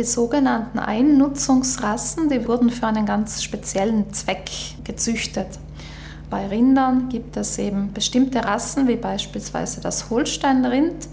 [0.00, 4.50] Die sogenannten Einnutzungsrassen, die wurden für einen ganz speziellen Zweck
[4.82, 5.46] gezüchtet.
[6.30, 11.06] Bei Rindern gibt es eben bestimmte Rassen, wie beispielsweise das Holsteinrind,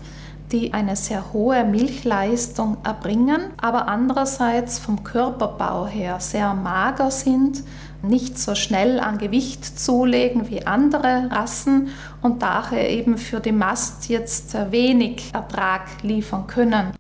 [0.54, 7.64] die eine sehr hohe Milchleistung erbringen, aber andererseits vom Körperbau her sehr mager sind,
[8.02, 11.90] nicht so schnell an Gewicht zulegen wie andere Rassen
[12.22, 16.94] und daher eben für die Mast jetzt wenig Ertrag liefern können.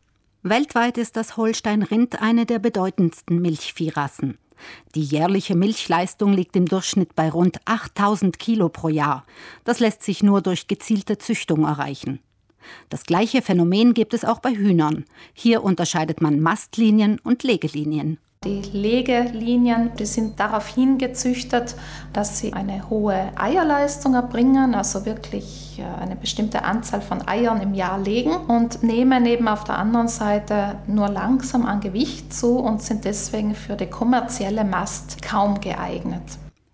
[0.49, 4.37] Weltweit ist das Holstein-Rind eine der bedeutendsten Milchviehrassen.
[4.95, 9.25] Die jährliche Milchleistung liegt im Durchschnitt bei rund 8000 Kilo pro Jahr.
[9.63, 12.19] Das lässt sich nur durch gezielte Züchtung erreichen.
[12.89, 15.05] Das gleiche Phänomen gibt es auch bei Hühnern.
[15.33, 18.19] Hier unterscheidet man Mastlinien und Legelinien.
[18.47, 21.75] Die Legelinien, die sind darauf hingezüchtet,
[22.13, 27.73] dass sie eine hohe Eierleistung erbringen, also wirklich äh, eine bestimmte Anzahl von Eiern im
[27.73, 32.81] Jahr legen und nehmen eben auf der anderen Seite nur langsam an Gewicht zu und
[32.81, 36.23] sind deswegen für die kommerzielle Mast kaum geeignet.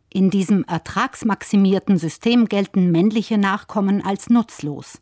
[0.10, 5.00] In diesem ertragsmaximierten System gelten männliche Nachkommen als nutzlos.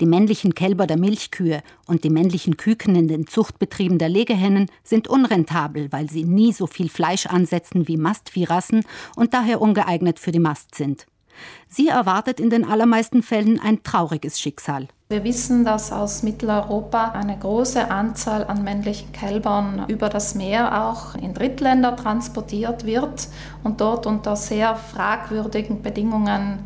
[0.00, 5.08] Die männlichen Kälber der Milchkühe und die männlichen Küken in den Zuchtbetrieben der Legehennen sind
[5.08, 8.84] unrentabel, weil sie nie so viel Fleisch ansetzen wie Mastviehrassen
[9.16, 11.06] und daher ungeeignet für die Mast sind.
[11.68, 14.88] Sie erwartet in den allermeisten Fällen ein trauriges Schicksal.
[15.10, 21.14] Wir wissen, dass aus Mitteleuropa eine große Anzahl an männlichen Kälbern über das Meer auch
[21.14, 23.28] in Drittländer transportiert wird
[23.64, 26.58] und dort unter sehr fragwürdigen Bedingungen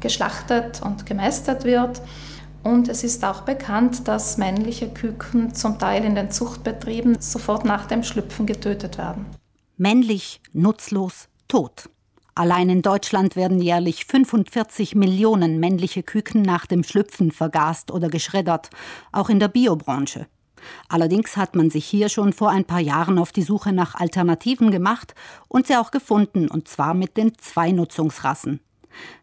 [0.00, 2.00] geschlachtet und gemästet wird.
[2.66, 7.86] Und es ist auch bekannt, dass männliche Küken zum Teil in den Zuchtbetrieben sofort nach
[7.86, 9.24] dem Schlüpfen getötet werden.
[9.76, 11.88] Männlich, nutzlos, tot.
[12.34, 18.70] Allein in Deutschland werden jährlich 45 Millionen männliche Küken nach dem Schlüpfen vergast oder geschreddert,
[19.12, 20.26] auch in der Biobranche.
[20.88, 24.72] Allerdings hat man sich hier schon vor ein paar Jahren auf die Suche nach Alternativen
[24.72, 25.14] gemacht
[25.46, 28.58] und sie auch gefunden, und zwar mit den Zweinutzungsrassen.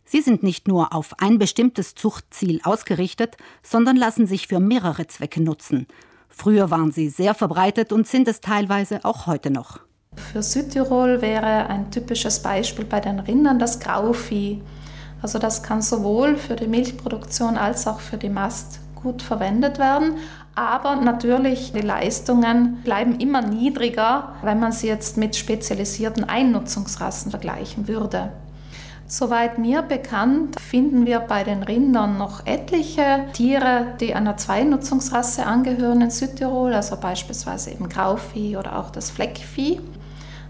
[0.06, 5.42] Sie sind nicht nur auf ein bestimmtes Zuchtziel ausgerichtet, sondern lassen sich für mehrere Zwecke
[5.42, 5.88] nutzen.
[6.30, 9.80] Früher waren sie sehr verbreitet und sind es teilweise auch heute noch.
[10.16, 14.62] Für Südtirol wäre ein typisches Beispiel bei den Rindern das Grauvieh.
[15.22, 20.18] Also das kann sowohl für die Milchproduktion als auch für die Mast gut verwendet werden.
[20.56, 27.88] Aber natürlich, die Leistungen bleiben immer niedriger, wenn man sie jetzt mit spezialisierten Einnutzungsrassen vergleichen
[27.88, 28.32] würde.
[29.14, 36.02] Soweit mir bekannt, finden wir bei den Rindern noch etliche Tiere, die einer Zweinutzungsrasse angehören
[36.02, 39.80] in Südtirol, also beispielsweise eben Grauvieh oder auch das Fleckvieh.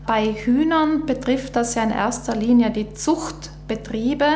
[0.08, 4.28] Bei Hühnern betrifft das ja in erster Linie die Zuchtbetriebe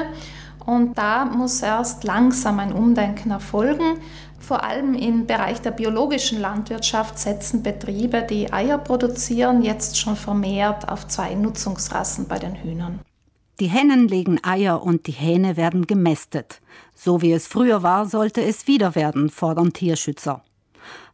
[0.65, 3.99] und da muss erst langsam ein Umdenken erfolgen.
[4.39, 10.89] Vor allem im Bereich der biologischen Landwirtschaft setzen Betriebe, die Eier produzieren, jetzt schon vermehrt
[10.89, 12.99] auf Zweinutzungsrassen bei den Hühnern.
[13.59, 16.61] Die Hennen legen Eier und die Hähne werden gemästet.
[16.93, 20.43] So wie es früher war, sollte es wieder werden, fordern Tierschützer.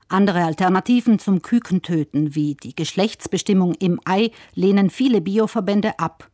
[0.09, 6.29] Andere Alternativen zum Kükentöten, wie die Geschlechtsbestimmung im Ei, lehnen viele Bioverbände ab.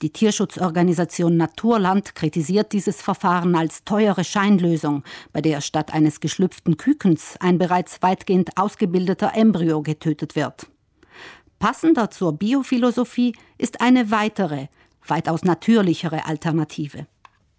[0.00, 7.36] Die Tierschutzorganisation Naturland kritisiert dieses Verfahren als teure Scheinlösung, bei der statt eines geschlüpften Kükens
[7.40, 10.66] ein bereits weitgehend ausgebildeter Embryo getötet wird.
[11.58, 14.66] Passender zur Biophilosophie ist eine weitere,
[15.06, 17.06] weitaus natürlichere Alternative.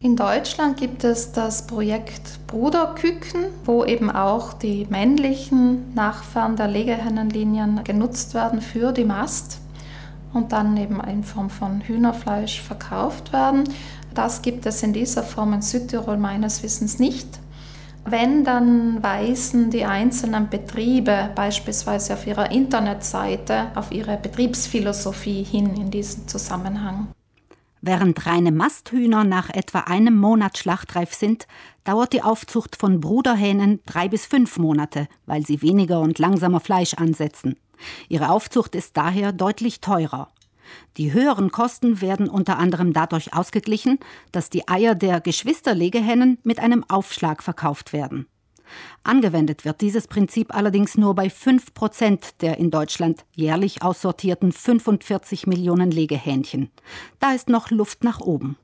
[0.04, 7.86] In Deutschland gibt es das Projekt Bruderküken, wo eben auch die männlichen Nachfahren der Legehennenlinien
[7.86, 9.62] genutzt werden für die Mast
[10.34, 13.64] und dann eben in Form von Hühnerfleisch verkauft werden.
[14.14, 17.40] Das gibt es in dieser Form in Südtirol meines Wissens nicht.
[18.06, 25.90] Wenn, dann weisen die einzelnen Betriebe beispielsweise auf ihrer Internetseite auf ihre Betriebsphilosophie hin in
[25.90, 27.08] diesem Zusammenhang.
[27.86, 31.48] Während reine Masthühner nach etwa einem Monat schlachtreif sind,
[31.84, 36.94] dauert die Aufzucht von Bruderhähnen drei bis fünf Monate, weil sie weniger und langsamer Fleisch
[36.94, 37.58] ansetzen.
[38.08, 40.30] Ihre Aufzucht ist daher deutlich teurer.
[40.96, 44.00] Die höheren Kosten werden unter anderem dadurch ausgeglichen,
[44.31, 48.28] dass die Eier der Geschwisterlegehennen mit einem Aufschlag verkauft werden.
[49.04, 55.48] Angewendet wird dieses Prinzip allerdings nur bei 5 Prozent der in Deutschland jährlich aussortierten 45
[55.48, 56.69] Millionen Legehähnchen.
[57.19, 58.57] Da ist noch Luft nach oben.